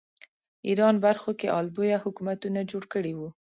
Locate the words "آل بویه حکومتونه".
1.57-2.59